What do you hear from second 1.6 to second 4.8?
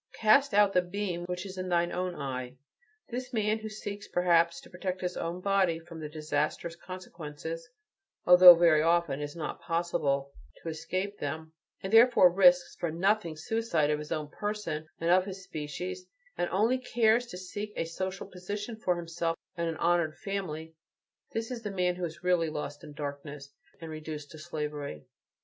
thine own eye." This man, who seeks, perhaps, to